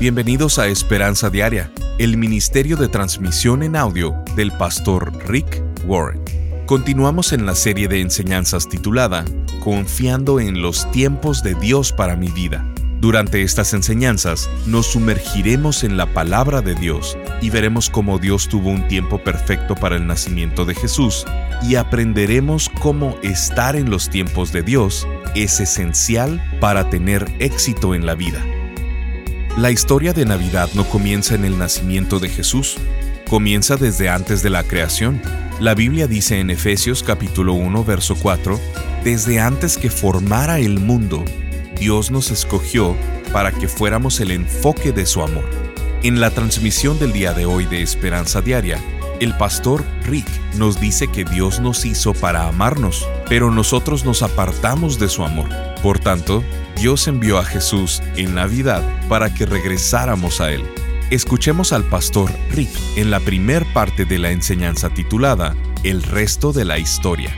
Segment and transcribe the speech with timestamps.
[0.00, 6.22] Bienvenidos a Esperanza Diaria, el ministerio de transmisión en audio del pastor Rick Warren.
[6.64, 9.26] Continuamos en la serie de enseñanzas titulada
[9.62, 12.66] Confiando en los tiempos de Dios para mi vida.
[13.02, 18.70] Durante estas enseñanzas nos sumergiremos en la palabra de Dios y veremos cómo Dios tuvo
[18.70, 21.26] un tiempo perfecto para el nacimiento de Jesús
[21.62, 28.06] y aprenderemos cómo estar en los tiempos de Dios es esencial para tener éxito en
[28.06, 28.42] la vida.
[29.56, 32.76] La historia de Navidad no comienza en el nacimiento de Jesús,
[33.28, 35.20] comienza desde antes de la creación.
[35.58, 38.58] La Biblia dice en Efesios capítulo 1 verso 4,
[39.04, 41.24] desde antes que formara el mundo,
[41.78, 42.96] Dios nos escogió
[43.32, 45.44] para que fuéramos el enfoque de su amor.
[46.04, 48.78] En la transmisión del día de hoy de Esperanza Diaria,
[49.20, 54.98] el pastor Rick nos dice que Dios nos hizo para amarnos, pero nosotros nos apartamos
[54.98, 55.48] de su amor.
[55.82, 56.42] Por tanto,
[56.80, 60.64] Dios envió a Jesús en Navidad para que regresáramos a Él.
[61.10, 66.64] Escuchemos al pastor Rick en la primer parte de la enseñanza titulada El resto de
[66.64, 67.36] la historia.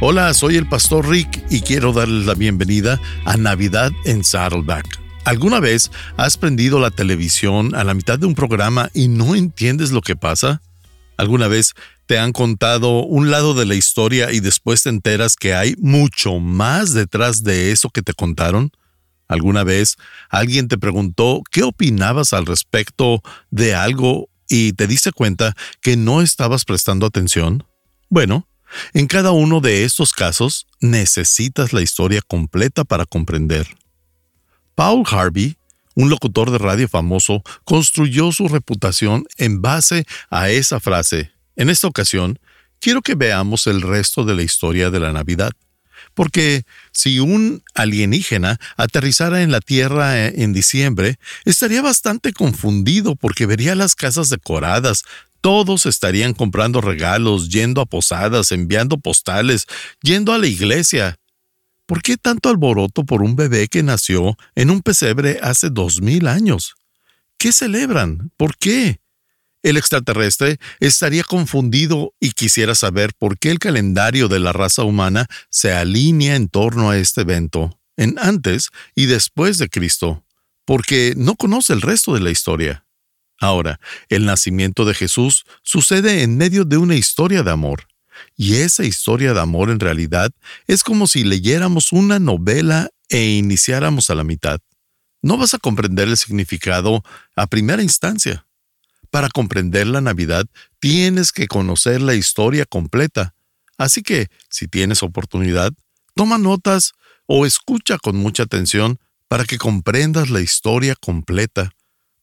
[0.00, 4.98] Hola, soy el pastor Rick y quiero darles la bienvenida a Navidad en Saddleback.
[5.26, 9.90] ¿Alguna vez has prendido la televisión a la mitad de un programa y no entiendes
[9.90, 10.62] lo que pasa?
[11.18, 11.74] ¿Alguna vez
[12.06, 16.38] te han contado un lado de la historia y después te enteras que hay mucho
[16.38, 18.70] más detrás de eso que te contaron?
[19.26, 19.96] ¿Alguna vez
[20.30, 26.22] alguien te preguntó qué opinabas al respecto de algo y te diste cuenta que no
[26.22, 27.64] estabas prestando atención?
[28.08, 28.46] Bueno,
[28.94, 33.66] en cada uno de estos casos necesitas la historia completa para comprender.
[34.76, 35.56] Paul Harvey,
[35.98, 41.32] un locutor de radio famoso, construyó su reputación en base a esa frase.
[41.56, 42.38] En esta ocasión,
[42.78, 45.50] quiero que veamos el resto de la historia de la Navidad.
[46.14, 53.46] Porque si un alienígena aterrizara en la Tierra eh, en diciembre, estaría bastante confundido porque
[53.46, 55.02] vería las casas decoradas,
[55.40, 59.66] todos estarían comprando regalos, yendo a posadas, enviando postales,
[60.00, 61.18] yendo a la iglesia.
[61.88, 66.26] ¿Por qué tanto alboroto por un bebé que nació en un pesebre hace dos mil
[66.26, 66.74] años?
[67.38, 68.30] ¿Qué celebran?
[68.36, 69.00] ¿Por qué?
[69.62, 75.28] El extraterrestre estaría confundido y quisiera saber por qué el calendario de la raza humana
[75.48, 80.26] se alinea en torno a este evento, en antes y después de Cristo,
[80.66, 82.84] porque no conoce el resto de la historia.
[83.40, 87.87] Ahora, el nacimiento de Jesús sucede en medio de una historia de amor,
[88.36, 90.30] y esa historia de amor en realidad
[90.66, 94.60] es como si leyéramos una novela e iniciáramos a la mitad.
[95.22, 97.02] No vas a comprender el significado
[97.34, 98.44] a primera instancia.
[99.10, 100.46] Para comprender la Navidad
[100.80, 103.34] tienes que conocer la historia completa.
[103.78, 105.72] Así que, si tienes oportunidad,
[106.14, 106.92] toma notas
[107.26, 108.98] o escucha con mucha atención
[109.28, 111.70] para que comprendas la historia completa,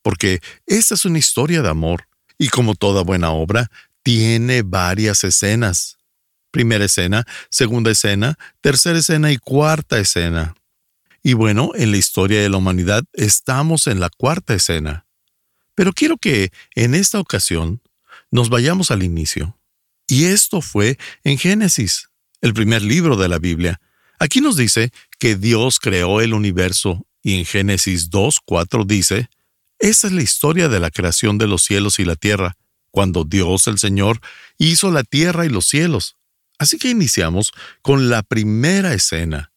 [0.02, 2.08] porque esta es una historia de amor,
[2.38, 3.70] y como toda buena obra,
[4.06, 5.98] tiene varias escenas.
[6.52, 10.54] Primera escena, segunda escena, tercera escena y cuarta escena.
[11.24, 15.06] Y bueno, en la historia de la humanidad estamos en la cuarta escena.
[15.74, 17.82] Pero quiero que en esta ocasión
[18.30, 19.58] nos vayamos al inicio.
[20.06, 22.08] Y esto fue en Génesis,
[22.42, 23.80] el primer libro de la Biblia.
[24.20, 29.30] Aquí nos dice que Dios creó el universo y en Génesis 2.4 dice,
[29.80, 32.56] esa es la historia de la creación de los cielos y la tierra,
[32.96, 34.22] cuando Dios el Señor
[34.56, 36.16] hizo la tierra y los cielos.
[36.58, 37.52] Así que iniciamos
[37.82, 39.52] con la primera escena.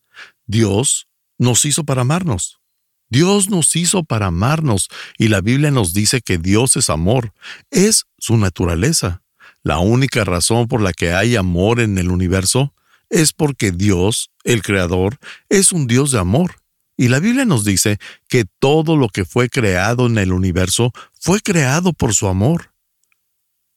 [0.46, 1.08] Dios
[1.38, 2.60] nos hizo para amarnos.
[3.08, 7.32] Dios nos hizo para amarnos y la Biblia nos dice que Dios es amor.
[7.72, 9.22] Es su naturaleza.
[9.64, 12.74] La única razón por la que hay amor en el universo
[13.10, 15.18] es porque Dios, el Creador,
[15.48, 16.56] es un Dios de amor.
[16.98, 21.40] Y la Biblia nos dice que todo lo que fue creado en el universo fue
[21.40, 22.74] creado por su amor.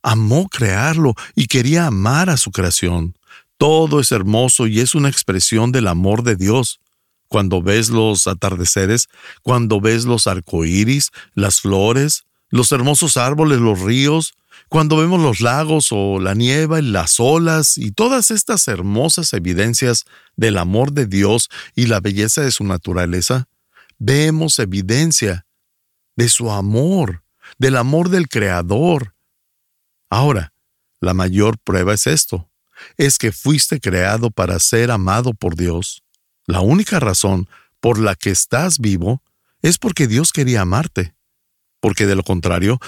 [0.02, 3.16] Amó crearlo y quería amar a su creación.
[3.56, 6.80] Todo es hermoso y es una expresión del amor de Dios
[7.28, 9.08] cuando ves los atardeceres,
[9.42, 14.34] cuando ves los arcoíris, las flores, los hermosos árboles, los ríos,
[14.68, 20.04] cuando vemos los lagos o la nieve, las olas y todas estas hermosas evidencias
[20.36, 23.48] del amor de Dios y la belleza de su naturaleza,
[23.98, 25.46] vemos evidencia
[26.16, 27.22] de su amor,
[27.58, 29.11] del amor del Creador.
[30.12, 30.52] Ahora,
[31.00, 32.50] la mayor prueba es esto,
[32.98, 36.02] es que fuiste creado para ser amado por Dios.
[36.44, 37.48] La única razón
[37.80, 39.22] por la que estás vivo
[39.62, 41.14] es porque Dios quería amarte,
[41.80, 42.78] porque de lo contrario,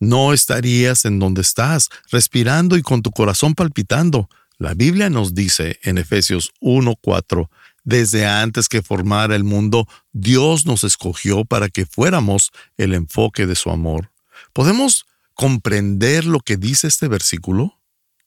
[0.00, 4.28] no estarías en donde estás, respirando y con tu corazón palpitando.
[4.58, 7.50] La Biblia nos dice en Efesios 1:4,
[7.84, 13.54] Desde antes que formara el mundo, Dios nos escogió para que fuéramos el enfoque de
[13.54, 14.10] su amor.
[14.52, 17.80] ¿Podemos comprender lo que dice este versículo?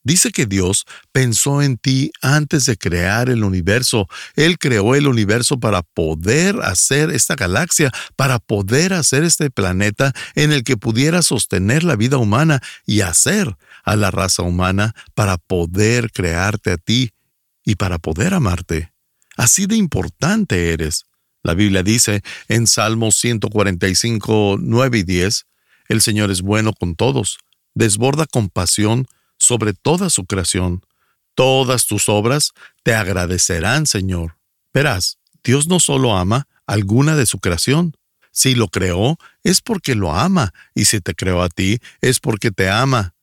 [0.04, 4.08] Dice que Dios pensó en ti antes de crear el universo.
[4.36, 10.52] Él creó el universo para poder hacer esta galaxia, para poder hacer este planeta en
[10.52, 16.10] el que pudiera sostener la vida humana y hacer a la raza humana para poder
[16.10, 17.10] crearte a ti
[17.64, 18.92] y para poder amarte.
[19.36, 21.04] Así de importante eres.
[21.42, 25.46] La Biblia dice en Salmos 145, 9 y 10,
[25.88, 27.38] El Señor es bueno con todos,
[27.74, 29.06] desborda compasión
[29.38, 30.84] sobre toda su creación.
[31.34, 32.52] Todas tus obras
[32.82, 34.36] te agradecerán, Señor.
[34.72, 37.96] Verás, Dios no solo ama alguna de su creación.
[38.30, 42.50] Si lo creó, es porque lo ama, y si te creó a ti, es porque
[42.50, 43.14] te ama.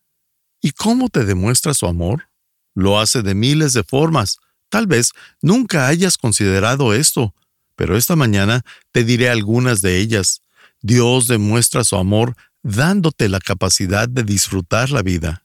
[0.62, 2.30] ¿Y cómo te demuestra su amor?
[2.74, 4.40] Lo hace de miles de formas.
[4.70, 5.12] Tal vez
[5.42, 7.36] nunca hayas considerado esto,
[7.76, 10.42] pero esta mañana te diré algunas de ellas.
[10.82, 12.36] Dios demuestra su amor
[12.66, 15.44] dándote la capacidad de disfrutar la vida.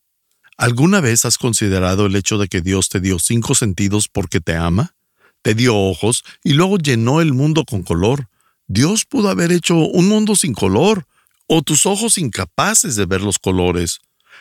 [0.56, 4.56] ¿Alguna vez has considerado el hecho de que Dios te dio cinco sentidos porque te
[4.56, 4.94] ama?
[5.42, 8.28] Te dio ojos y luego llenó el mundo con color.
[8.68, 11.06] Dios pudo haber hecho un mundo sin color,
[11.46, 14.00] o tus ojos incapaces de ver los colores.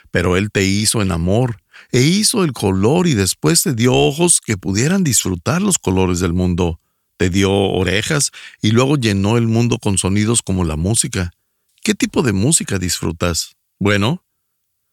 [0.09, 1.61] Pero Él te hizo en amor,
[1.91, 6.31] e hizo el color y después te dio ojos que pudieran disfrutar los colores del
[6.31, 6.79] mundo.
[7.17, 11.33] Te dio orejas y luego llenó el mundo con sonidos como la música.
[11.89, 13.55] ¿Qué tipo de música disfrutas?
[13.79, 14.23] Bueno,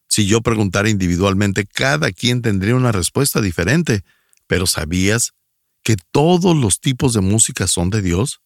[0.08, 4.02] si yo preguntara individualmente, cada quien tendría una respuesta diferente.
[4.46, 5.34] Pero ¿sabías
[5.82, 8.40] que todos los tipos de música son de Dios?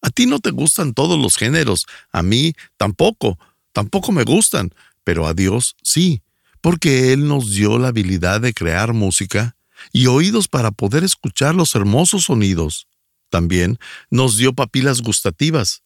[0.00, 3.36] A ti no te gustan todos los géneros, a mí tampoco,
[3.72, 6.22] tampoco me gustan, pero a Dios sí,
[6.60, 9.56] porque Él nos dio la habilidad de crear música
[9.92, 12.86] y oídos para poder escuchar los hermosos sonidos.
[13.28, 15.82] También nos dio papilas gustativas.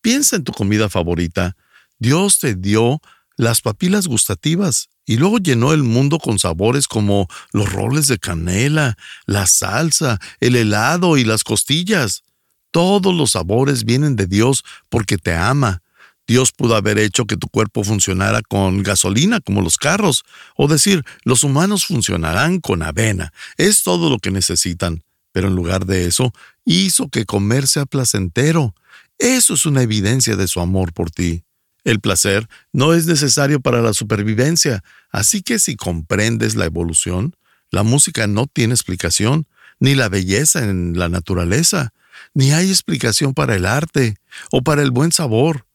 [0.00, 1.56] Piensa en tu comida favorita.
[1.98, 3.00] Dios te dio
[3.36, 8.96] las papilas gustativas y luego llenó el mundo con sabores como los roles de canela,
[9.26, 12.22] la salsa, el helado y las costillas.
[12.70, 15.82] Todos los sabores vienen de Dios porque te ama.
[16.26, 20.22] Dios pudo haber hecho que tu cuerpo funcionara con gasolina como los carros,
[20.54, 23.32] o decir, los humanos funcionarán con avena.
[23.56, 25.02] Es todo lo que necesitan.
[25.32, 26.32] Pero en lugar de eso,
[26.64, 28.74] hizo que comer sea placentero.
[29.20, 31.44] Eso es una evidencia de su amor por ti.
[31.84, 37.36] El placer no es necesario para la supervivencia, así que si comprendes la evolución,
[37.70, 39.46] la música no tiene explicación,
[39.78, 41.92] ni la belleza en la naturaleza,
[42.32, 44.16] ni hay explicación para el arte
[44.50, 45.66] o para el buen sabor,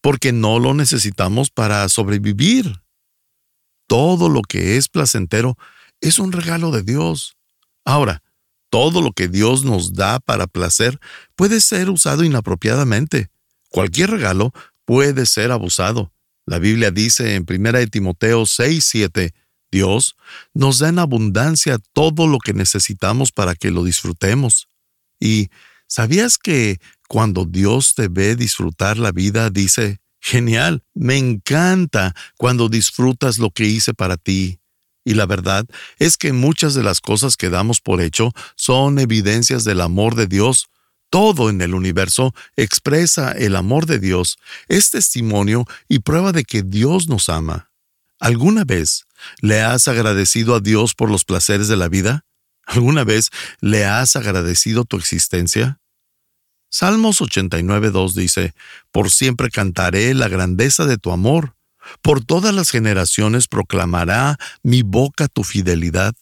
[0.00, 2.82] porque no lo necesitamos para sobrevivir.
[3.86, 5.56] Todo lo que es placentero
[6.00, 7.36] es un regalo de Dios.
[7.84, 8.24] Ahora,
[8.72, 10.98] todo lo que Dios nos da para placer
[11.36, 13.28] puede ser usado inapropiadamente.
[13.68, 14.54] Cualquier regalo
[14.86, 16.10] puede ser abusado.
[16.46, 19.34] La Biblia dice en 1 Timoteo 6, 7,
[19.70, 20.16] Dios
[20.54, 24.70] nos da en abundancia todo lo que necesitamos para que lo disfrutemos.
[25.20, 25.50] Y
[25.86, 33.36] ¿sabías que cuando Dios te ve disfrutar la vida, dice, genial, me encanta cuando disfrutas
[33.36, 34.61] lo que hice para ti?
[35.04, 35.66] Y la verdad
[35.98, 40.26] es que muchas de las cosas que damos por hecho son evidencias del amor de
[40.26, 40.68] Dios
[41.12, 46.62] todo en el universo expresa el amor de Dios, es testimonio y prueba de que
[46.62, 47.70] Dios nos ama.
[48.18, 49.04] ¿Alguna vez
[49.42, 52.24] le has agradecido a Dios por los placeres de la vida?
[52.64, 53.28] ¿Alguna vez
[53.60, 55.80] le has agradecido tu existencia?
[56.70, 58.54] Salmos 89.2 dice,
[58.90, 61.56] Por siempre cantaré la grandeza de tu amor,
[62.00, 66.14] por todas las generaciones proclamará mi boca tu fidelidad.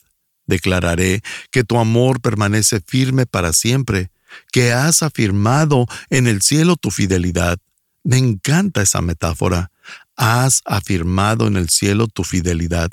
[0.47, 4.11] Declararé que tu amor permanece firme para siempre
[4.53, 7.59] que has afirmado en el cielo tu fidelidad.
[8.03, 9.71] Me encanta esa metáfora.
[10.17, 12.91] Has afirmado en el cielo tu fidelidad.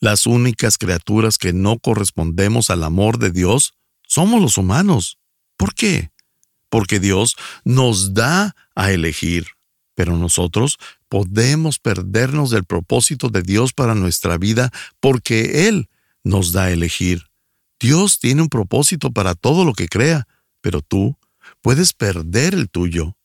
[0.00, 3.74] Las únicas criaturas que no correspondemos al amor de Dios
[4.06, 5.18] somos los humanos.
[5.56, 6.10] ¿Por qué?
[6.68, 9.48] Porque Dios nos da a elegir,
[9.94, 15.88] pero nosotros podemos perdernos del propósito de Dios para nuestra vida porque Él
[16.24, 17.24] nos da a elegir.
[17.80, 20.26] Dios tiene un propósito para todo lo que crea,
[20.60, 21.16] pero tú
[21.62, 23.16] puedes perder el tuyo.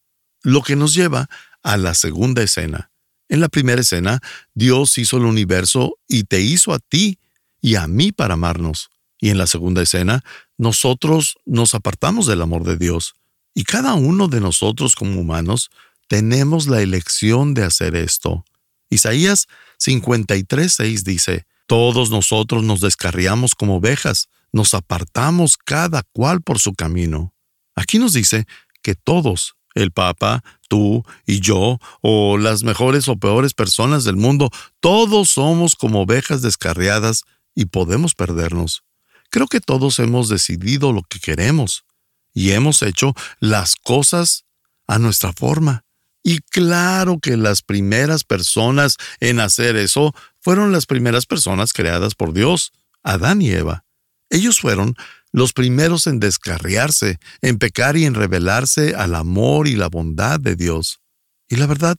[0.42, 1.30] Lo que nos lleva
[1.64, 2.92] a la segunda escena.
[3.30, 4.20] En la primera escena,
[4.54, 7.20] Dios hizo el universo y te hizo a ti
[7.62, 8.90] y a mí para amarnos.
[9.20, 10.24] Y en la segunda escena,
[10.58, 13.16] nosotros nos apartamos del amor de Dios.
[13.56, 15.72] Y cada uno de nosotros como humanos
[16.08, 18.46] tenemos la elección de hacer esto.
[18.90, 19.48] Isaías
[19.80, 27.34] 53:6 dice, Todos nosotros nos descarriamos como ovejas, nos apartamos cada cual por su camino.
[27.76, 28.46] Aquí nos dice
[28.84, 34.52] que todos, el Papa, tú y yo, o las mejores o peores personas del mundo,
[34.80, 37.24] todos somos como ovejas descarriadas
[37.56, 38.84] y podemos perdernos.
[39.30, 41.86] Creo que todos hemos decidido lo que queremos
[42.34, 44.46] y hemos hecho las cosas
[44.88, 45.86] a nuestra forma.
[46.24, 52.34] Y claro que las primeras personas en hacer eso fueron las primeras personas creadas por
[52.34, 52.72] Dios,
[53.04, 53.84] Adán y Eva.
[54.30, 54.96] Ellos fueron
[55.34, 60.56] los primeros en descarriarse, en pecar y en rebelarse al amor y la bondad de
[60.56, 61.02] Dios.
[61.50, 61.98] Y la verdad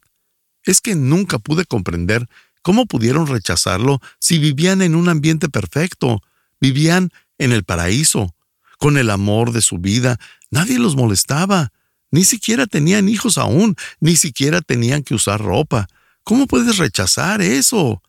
[0.63, 2.27] es que nunca pude comprender
[2.63, 6.23] cómo pudieron rechazarlo si vivían en un ambiente perfecto,
[6.61, 8.35] vivían en el paraíso,
[8.79, 10.19] con el amor de su vida,
[10.51, 11.73] nadie los molestaba,
[12.15, 15.89] ni siquiera tenían hijos aún, ni siquiera tenían que usar ropa.
[16.23, 18.01] ¿Cómo puedes rechazar eso?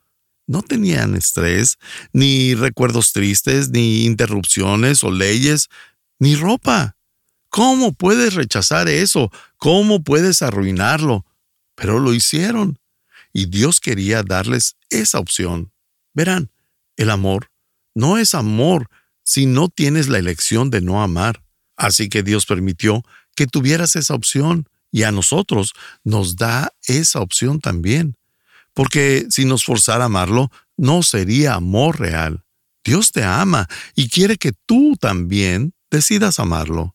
[0.45, 1.79] No tenían estrés,
[2.13, 5.69] ni recuerdos tristes, ni interrupciones o leyes,
[6.19, 6.95] ni ropa.
[7.49, 9.31] ¿Cómo puedes rechazar eso?
[9.57, 11.25] ¿Cómo puedes arruinarlo?
[11.73, 12.77] Pero lo hicieron.
[13.33, 15.71] Y Dios quería darles esa opción.
[16.13, 16.51] Verán,
[16.95, 17.49] el amor
[17.95, 18.87] no es amor
[19.23, 21.41] si no tienes la elección de no amar.
[21.75, 23.03] Así que Dios permitió
[23.35, 25.73] que tuvieras esa opción y a nosotros
[26.03, 28.15] nos da esa opción también.
[28.73, 32.43] Porque si nos forzara a amarlo, no sería amor real.
[32.83, 36.93] Dios te ama y quiere que tú también decidas amarlo.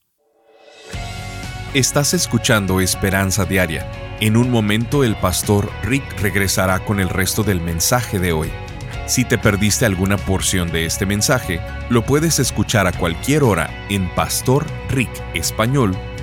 [1.74, 3.90] Estás escuchando Esperanza Diaria.
[4.20, 8.50] En un momento el pastor Rick regresará con el resto del mensaje de hoy.
[9.06, 14.08] Si te perdiste alguna porción de este mensaje, lo puedes escuchar a cualquier hora en
[14.14, 16.19] pastorricespañol.com.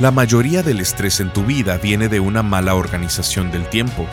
[0.00, 4.06] La mayoría del estrés en tu vida viene de una mala organización del tiempo.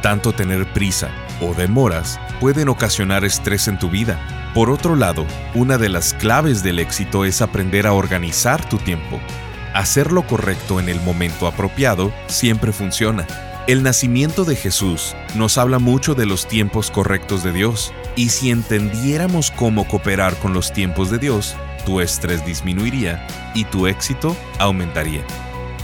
[0.00, 1.10] Tanto tener prisa
[1.42, 4.18] o demoras pueden ocasionar estrés en tu vida.
[4.54, 9.20] Por otro lado, una de las claves del éxito es aprender a organizar tu tiempo.
[9.74, 13.26] Hacer lo correcto en el momento apropiado siempre funciona
[13.66, 18.52] el nacimiento de Jesús nos habla mucho de los tiempos correctos de Dios, y si
[18.52, 21.56] entendiéramos cómo cooperar con los tiempos de Dios,
[21.86, 25.24] tu estrés disminuiría y tu éxito aumentaría.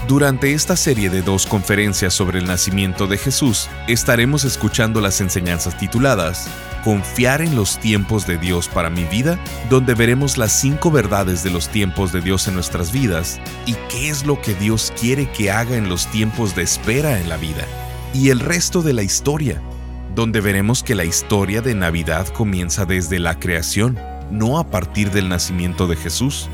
[0.07, 5.77] Durante esta serie de dos conferencias sobre el nacimiento de Jesús, estaremos escuchando las enseñanzas
[5.77, 6.49] tituladas
[6.83, 11.49] Confiar en los tiempos de Dios para mi vida, donde veremos las cinco verdades de
[11.49, 15.49] los tiempos de Dios en nuestras vidas y qué es lo que Dios quiere que
[15.49, 17.65] haga en los tiempos de espera en la vida.
[18.13, 19.61] Y el resto de la historia,
[20.13, 23.97] donde veremos que la historia de Navidad comienza desde la creación,
[24.33, 26.49] no a partir del nacimiento de Jesús.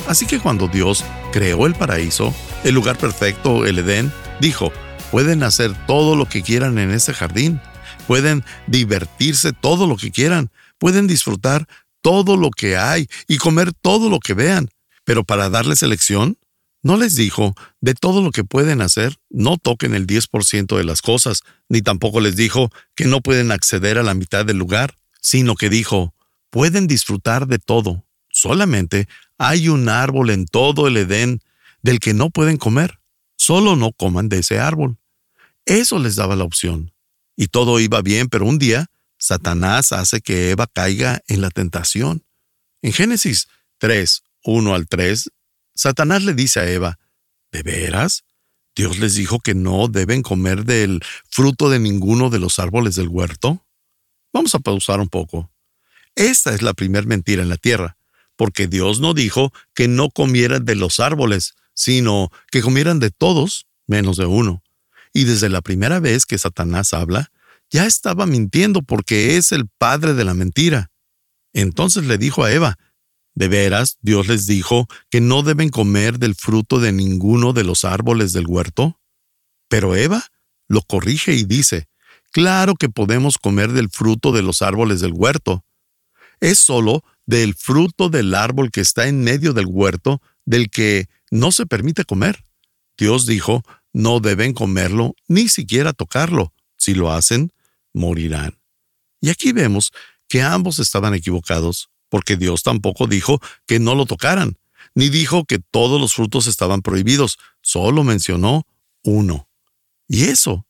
[0.09, 2.33] Así que cuando Dios creó el paraíso,
[2.64, 4.73] el lugar perfecto, el Edén, dijo,
[5.11, 7.61] pueden hacer todo lo que quieran en ese jardín,
[8.06, 11.66] pueden divertirse todo lo que quieran, pueden disfrutar
[12.02, 14.68] todo lo que hay y comer todo lo que vean,
[15.04, 16.38] pero para darles elección,
[16.87, 21.02] no les dijo, de todo lo que pueden hacer, no toquen el 10% de las
[21.02, 25.57] cosas, ni tampoco les dijo que no pueden acceder a la mitad del lugar, sino
[25.57, 26.14] que dijo,
[26.49, 31.43] pueden disfrutar de todo, solamente hay un árbol en todo el Edén
[31.83, 33.00] del que no pueden comer,
[33.37, 34.97] solo no coman de ese árbol.
[35.64, 36.93] Eso les daba la opción.
[37.35, 38.87] Y todo iba bien, pero un día
[39.19, 42.23] Satanás hace que Eva caiga en la tentación.
[42.81, 45.33] En Génesis 3, 1 al 3,
[45.76, 46.99] Satanás le dice a Eva,
[47.52, 48.25] ¿de veras?
[48.75, 53.09] ¿Dios les dijo que no deben comer del fruto de ninguno de los árboles del
[53.09, 53.64] huerto?
[54.33, 55.50] Vamos a pausar un poco.
[56.14, 57.97] Esta es la primer mentira en la tierra,
[58.37, 63.66] porque Dios no dijo que no comieran de los árboles, sino que comieran de todos
[63.87, 64.62] menos de uno.
[65.12, 67.30] Y desde la primera vez que Satanás habla,
[67.71, 70.90] ya estaba mintiendo porque es el padre de la mentira.
[71.52, 72.78] Entonces le dijo a Eva,
[73.37, 77.85] de veras, Dios les dijo que no deben comer del fruto de ninguno de los
[77.85, 78.99] árboles del huerto.
[79.69, 80.25] Pero Eva
[80.69, 81.87] lo corrige y dice,
[82.33, 85.64] claro que podemos comer del fruto de los árboles del huerto.
[86.40, 91.52] Es solo del fruto del árbol que está en medio del huerto del que no
[91.52, 92.43] se permite comer.
[92.97, 93.62] Dios dijo,
[93.93, 96.55] no deben comerlo ni siquiera tocarlo.
[96.78, 97.52] Si lo hacen,
[97.93, 98.59] morirán.
[99.21, 99.93] Y aquí vemos
[100.26, 104.59] que ambos estaban equivocados, porque Dios tampoco dijo que no lo tocaran,
[104.95, 108.67] ni dijo que todos los frutos estaban prohibidos, solo mencionó
[109.03, 109.49] uno.
[110.09, 110.67] Y eso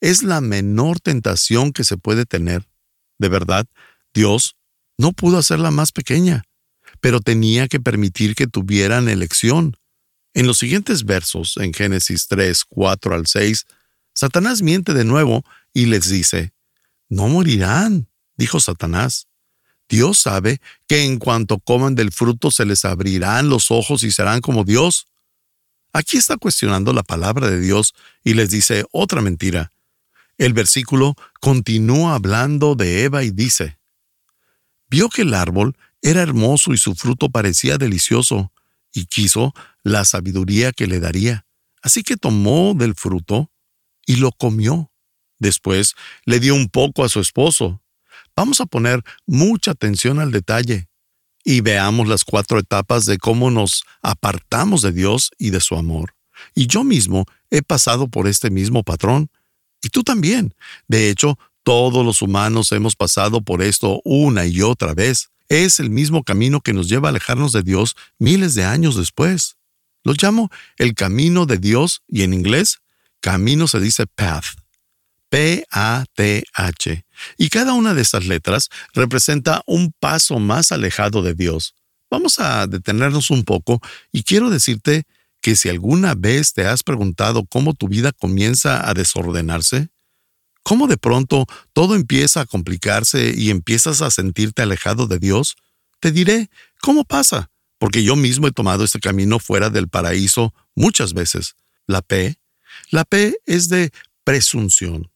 [0.00, 2.68] es la menor tentación que se puede tener.
[3.18, 3.66] De verdad,
[4.12, 4.56] Dios
[4.98, 6.44] no pudo hacerla más pequeña,
[7.00, 9.76] pero tenía que permitir que tuvieran elección.
[10.34, 13.66] En los siguientes versos, en Génesis 3, 4 al 6,
[14.12, 16.52] Satanás miente de nuevo y les dice,
[17.08, 19.29] No morirán, dijo Satanás.
[19.90, 24.40] Dios sabe que en cuanto coman del fruto se les abrirán los ojos y serán
[24.40, 25.08] como Dios.
[25.92, 29.72] Aquí está cuestionando la palabra de Dios y les dice otra mentira.
[30.38, 33.78] El versículo continúa hablando de Eva y dice,
[34.88, 38.52] Vio que el árbol era hermoso y su fruto parecía delicioso,
[38.92, 41.46] y quiso la sabiduría que le daría.
[41.82, 43.50] Así que tomó del fruto
[44.06, 44.90] y lo comió.
[45.38, 45.94] Después
[46.24, 47.82] le dio un poco a su esposo.
[48.40, 50.88] Vamos a poner mucha atención al detalle
[51.44, 56.14] y veamos las cuatro etapas de cómo nos apartamos de Dios y de su amor.
[56.54, 59.28] Y yo mismo he pasado por este mismo patrón.
[59.82, 60.54] Y tú también.
[60.88, 65.28] De hecho, todos los humanos hemos pasado por esto una y otra vez.
[65.50, 69.58] Es el mismo camino que nos lleva a alejarnos de Dios miles de años después.
[70.02, 72.78] Lo llamo el camino de Dios y en inglés,
[73.20, 74.46] camino se dice path.
[75.30, 77.04] P-A-T-H.
[77.38, 81.74] Y cada una de estas letras representa un paso más alejado de Dios.
[82.10, 83.80] Vamos a detenernos un poco
[84.12, 85.04] y quiero decirte
[85.40, 89.88] que si alguna vez te has preguntado cómo tu vida comienza a desordenarse,
[90.62, 95.56] cómo de pronto todo empieza a complicarse y empiezas a sentirte alejado de Dios,
[96.00, 101.14] te diré cómo pasa, porque yo mismo he tomado este camino fuera del paraíso muchas
[101.14, 101.54] veces.
[101.86, 102.38] La P,
[102.90, 103.90] la P es de
[104.24, 105.10] presunción.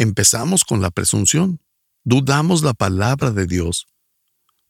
[0.00, 1.60] Empezamos con la presunción.
[2.04, 3.86] Dudamos la palabra de Dios.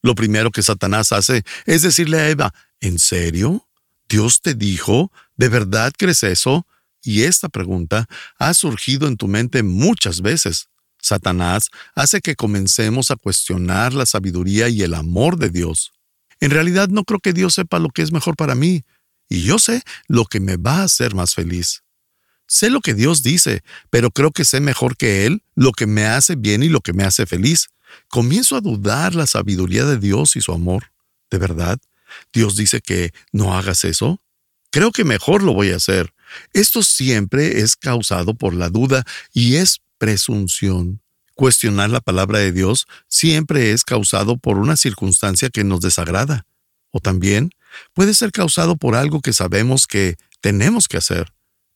[0.01, 3.65] Lo primero que Satanás hace es decirle a Eva, ¿en serio?
[4.09, 5.09] ¿Dios te dijo?
[5.37, 6.67] ¿De verdad crees eso?
[7.01, 10.67] Y esta pregunta ha surgido en tu mente muchas veces.
[10.99, 15.93] Satanás hace que comencemos a cuestionar la sabiduría y el amor de Dios.
[16.41, 18.83] En realidad no creo que Dios sepa lo que es mejor para mí,
[19.29, 21.83] y yo sé lo que me va a hacer más feliz.
[22.51, 26.05] Sé lo que Dios dice, pero creo que sé mejor que Él lo que me
[26.05, 27.69] hace bien y lo que me hace feliz.
[28.09, 30.91] Comienzo a dudar la sabiduría de Dios y su amor.
[31.29, 31.79] ¿De verdad?
[32.33, 34.19] ¿Dios dice que no hagas eso?
[34.69, 36.13] Creo que mejor lo voy a hacer.
[36.51, 40.99] Esto siempre es causado por la duda y es presunción.
[41.35, 46.45] Cuestionar la palabra de Dios siempre es causado por una circunstancia que nos desagrada.
[46.91, 47.51] O también
[47.93, 51.31] puede ser causado por algo que sabemos que tenemos que hacer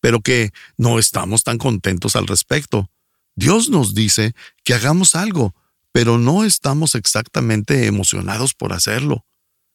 [0.06, 2.92] pero que no estamos tan contentos al respecto.
[3.36, 5.56] Dios nos dice que hagamos algo,
[5.92, 9.26] pero no estamos exactamente emocionados por hacerlo.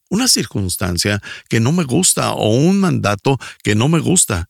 [0.09, 4.49] Una circunstancia que no me gusta o un mandato que no me gusta.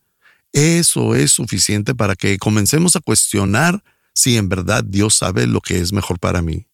[0.53, 5.79] Eso es suficiente para que comencemos a cuestionar si en verdad Dios sabe lo que
[5.79, 6.66] es mejor para mí.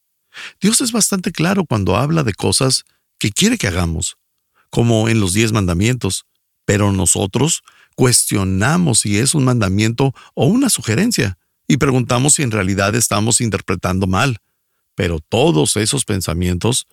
[0.61, 2.83] Dios es bastante claro cuando habla de cosas
[3.21, 4.17] que quiere que hagamos,
[4.69, 6.27] como en los diez mandamientos,
[6.65, 7.63] pero nosotros
[7.97, 14.07] cuestionamos si es un mandamiento o una sugerencia y preguntamos si en realidad estamos interpretando
[14.07, 14.39] mal.
[14.95, 16.87] Pero todos esos pensamientos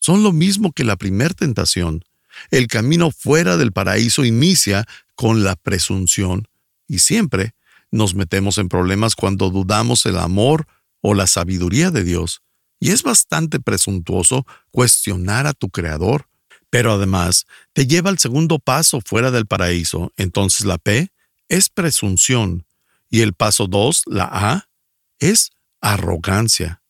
[0.00, 2.04] son lo mismo que la primer tentación.
[2.50, 6.48] El camino fuera del paraíso inicia con la presunción
[6.88, 7.54] y siempre
[7.90, 10.66] nos metemos en problemas cuando dudamos el amor
[11.00, 12.42] o la sabiduría de Dios.
[12.80, 16.28] Y es bastante presuntuoso cuestionar a tu Creador
[16.70, 20.12] pero además te lleva al segundo paso fuera del paraíso.
[20.16, 21.12] Entonces la P
[21.48, 22.66] es presunción
[23.08, 24.68] y el paso 2, la A,
[25.18, 25.50] es
[25.80, 26.82] arrogancia.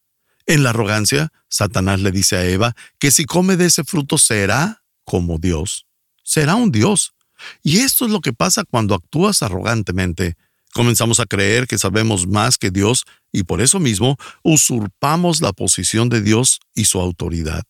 [0.47, 4.83] En la arrogancia, Satanás le dice a Eva que si come de ese fruto será
[5.05, 5.87] como Dios.
[6.23, 7.15] Será un Dios.
[7.63, 10.37] Y esto es lo que pasa cuando actúas arrogantemente.
[10.73, 16.09] Comenzamos a creer que sabemos más que Dios y por eso mismo usurpamos la posición
[16.09, 17.65] de Dios y su autoridad.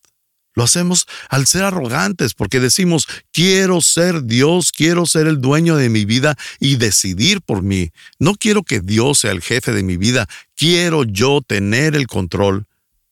[0.57, 5.89] Lo hacemos al ser arrogantes porque decimos, quiero ser Dios, quiero ser el dueño de
[5.89, 7.91] mi vida y decidir por mí.
[8.17, 12.65] No quiero que Dios sea el jefe de mi vida, quiero yo tener el control.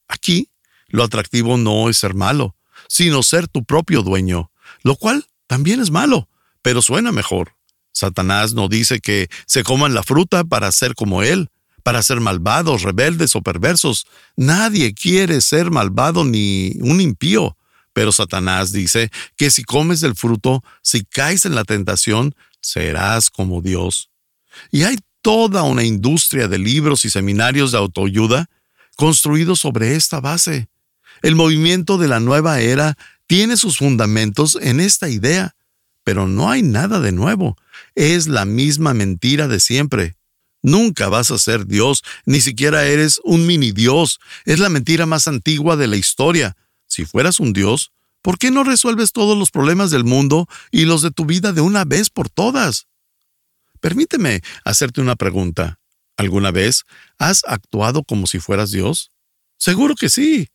[0.08, 0.50] Aquí,
[0.88, 2.56] lo atractivo no es ser malo,
[2.88, 4.50] sino ser tu propio dueño,
[4.82, 6.28] lo cual también es malo,
[6.64, 7.52] pero suena mejor.
[7.92, 11.52] Satanás no dice que se coman la fruta para ser como él,
[11.86, 14.08] para ser malvados, rebeldes o perversos.
[14.36, 17.56] Nadie quiere ser malvado ni un impío.
[17.94, 23.62] Pero Satanás dice que si comes del fruto, si caes en la tentación, serás como
[23.62, 24.10] Dios.
[24.72, 28.50] Y hay toda una industria de libros y seminarios de autoayuda
[28.96, 30.68] construidos sobre esta base.
[31.22, 35.56] El movimiento de la nueva era tiene sus fundamentos en esta idea,
[36.04, 37.58] pero no hay nada de nuevo.
[37.94, 40.16] Es la misma mentira de siempre.
[40.66, 44.20] Nunca vas a ser Dios, ni siquiera eres un mini Dios.
[44.46, 46.58] Es la mentira más antigua de la historia.
[46.88, 47.92] Si fueras un Dios,
[48.24, 51.62] ¿por qué no resuelves todos los problemas del mundo y los de tu vida de
[51.62, 52.88] una vez por todas?
[53.80, 55.78] Permíteme hacerte una pregunta.
[56.18, 56.86] ¿Alguna vez
[57.20, 59.12] has actuado como si fueras Dios?
[59.60, 60.48] Seguro que sí.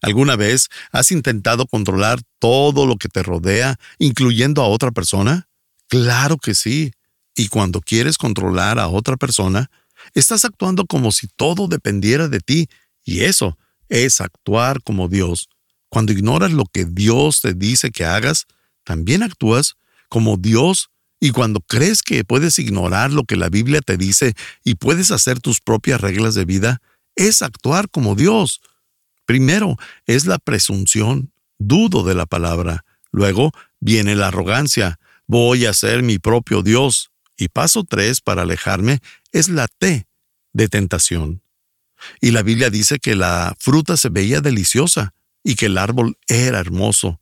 [0.00, 5.48] ¿Alguna vez has intentado controlar todo lo que te rodea, incluyendo a otra persona?
[5.88, 6.92] Claro que sí.
[7.38, 9.70] Y cuando quieres controlar a otra persona,
[10.12, 12.68] estás actuando como si todo dependiera de ti,
[13.04, 13.56] y eso
[13.88, 15.48] es actuar como Dios.
[15.88, 18.46] Cuando ignoras lo que Dios te dice que hagas,
[18.82, 19.76] también actúas
[20.08, 24.74] como Dios y cuando crees que puedes ignorar lo que la Biblia te dice y
[24.74, 26.82] puedes hacer tus propias reglas de vida,
[27.14, 28.60] es actuar como Dios.
[29.26, 32.84] Primero es la presunción, dudo de la palabra.
[33.12, 34.98] Luego viene la arrogancia,
[35.28, 37.12] voy a ser mi propio Dios.
[37.38, 39.00] Y paso tres para alejarme
[39.32, 40.06] es la T
[40.52, 41.40] de tentación.
[42.20, 46.58] Y la Biblia dice que la fruta se veía deliciosa y que el árbol era
[46.58, 47.20] hermoso.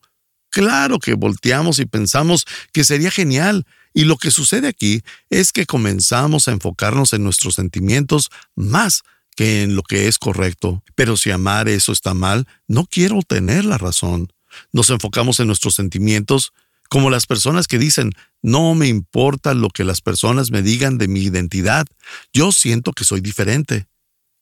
[0.51, 5.65] Claro que volteamos y pensamos que sería genial, y lo que sucede aquí es que
[5.65, 9.03] comenzamos a enfocarnos en nuestros sentimientos más
[9.37, 10.83] que en lo que es correcto.
[10.95, 14.33] Pero si amar eso está mal, no quiero tener la razón.
[14.73, 16.53] Nos enfocamos en nuestros sentimientos
[16.89, 18.13] como las personas que dicen,
[18.47, 21.85] no me importa lo que las personas me digan de mi identidad,
[22.33, 23.89] yo siento que soy diferente.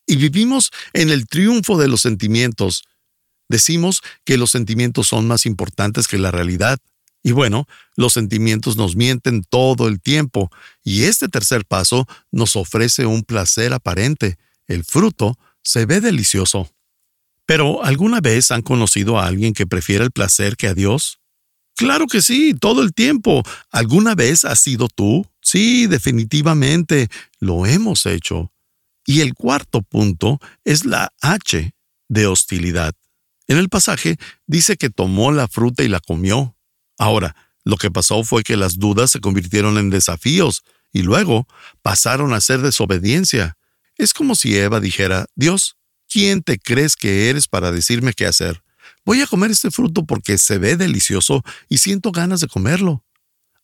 [0.07, 2.85] Y vivimos en el triunfo de los sentimientos.
[3.49, 6.79] Decimos que los sentimientos son más importantes que la realidad.
[7.23, 10.51] Y bueno, los sentimientos nos mienten todo el tiempo,
[10.83, 14.37] y este tercer paso nos ofrece un placer aparente.
[14.67, 16.71] El fruto se ve delicioso.
[17.47, 21.21] Pero ¿alguna vez han conocido a alguien que prefiere el placer que a Dios?
[21.77, 23.43] Claro que sí, todo el tiempo.
[23.71, 25.27] ¿Alguna vez has sido tú?
[25.43, 27.09] Sí, definitivamente,
[27.41, 28.53] lo hemos hecho.
[29.07, 31.75] Y el cuarto punto es la H
[32.09, 32.95] de hostilidad.
[33.47, 36.57] En el pasaje dice que tomó la fruta y la comió.
[36.97, 41.47] Ahora, lo que pasó fue que las dudas se convirtieron en desafíos y luego
[41.83, 43.59] pasaron a ser desobediencia.
[43.97, 45.77] Es como si Eva dijera, Dios,
[46.09, 48.64] ¿quién te crees que eres para decirme qué hacer?
[49.05, 53.05] Voy a comer este fruto porque se ve delicioso y siento ganas de comerlo.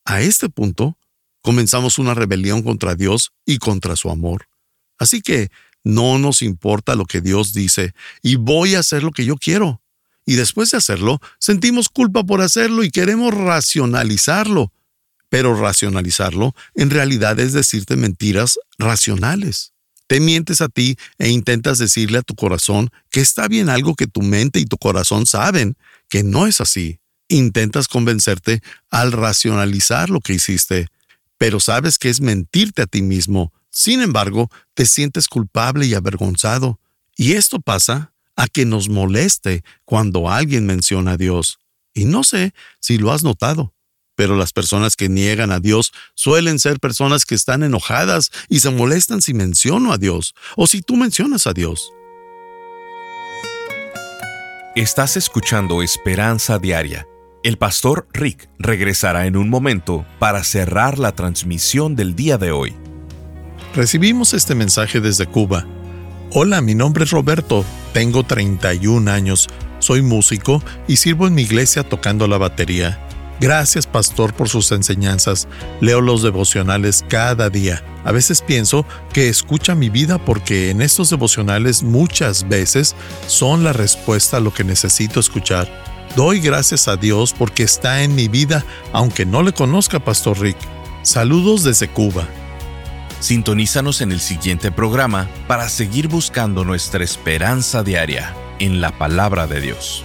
[0.05, 0.99] A este punto,
[1.41, 4.49] comenzamos una rebelión contra Dios y contra su amor.
[4.99, 5.51] Así que
[5.83, 9.83] no nos importa lo que Dios dice y voy a hacer lo que yo quiero.
[10.27, 14.73] Y después de hacerlo, sentimos culpa por hacerlo y queremos racionalizarlo.
[15.31, 19.73] Pero racionalizarlo en realidad es decirte mentiras racionales.
[20.11, 24.09] Te mientes a ti e intentas decirle a tu corazón que está bien algo que
[24.09, 25.77] tu mente y tu corazón saben
[26.09, 26.99] que no es así.
[27.29, 30.89] Intentas convencerte al racionalizar lo que hiciste,
[31.39, 33.53] pero sabes que es mentirte a ti mismo.
[33.71, 36.81] Sin embargo, te sientes culpable y avergonzado.
[37.17, 41.61] Y esto pasa a que nos moleste cuando alguien menciona a Dios.
[41.95, 43.73] Y no sé si lo has notado
[44.21, 48.69] pero las personas que niegan a Dios suelen ser personas que están enojadas y se
[48.69, 51.91] molestan si menciono a Dios o si tú mencionas a Dios.
[54.77, 57.07] Estás escuchando Esperanza Diaria.
[57.43, 62.77] El pastor Rick regresará en un momento para cerrar la transmisión del día de hoy.
[63.75, 65.67] Recibimos este mensaje desde Cuba.
[66.33, 71.85] Hola, mi nombre es Roberto, tengo 31 años, soy músico y sirvo en mi iglesia
[71.85, 73.07] tocando la batería.
[73.41, 75.49] Gracias, pastor, por sus enseñanzas.
[75.81, 77.83] Leo los devocionales cada día.
[78.05, 82.95] A veces pienso que escucha mi vida porque en estos devocionales muchas veces
[83.27, 85.69] son la respuesta a lo que necesito escuchar.
[86.17, 90.59] Doy gracias a Dios porque está en mi vida, aunque no le conozca, Pastor Rick.
[91.03, 92.29] Saludos desde Cuba.
[93.21, 99.61] Sintonízanos en el siguiente programa para seguir buscando nuestra esperanza diaria en la palabra de
[99.61, 100.05] Dios.